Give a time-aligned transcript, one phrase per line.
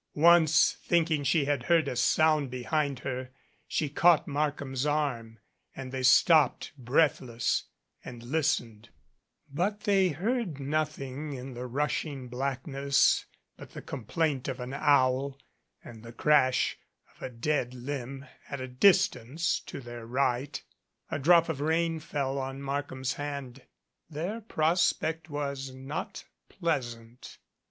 [0.15, 3.29] Once thinking she had heard a sound behind her,
[3.67, 5.37] she caught Markham's arm
[5.75, 7.65] and they stopped, breathless,
[8.03, 8.89] and listened,
[9.53, 13.27] but they heard nothing in the rushing blackness
[13.57, 15.37] but the complaint of an owl
[15.83, 16.79] and the crash
[17.15, 20.63] of a dead limb at a distance to their right.
[21.11, 23.61] A drop of rain fell on Markham's hand.
[24.09, 27.37] Their prospect was not pleasant.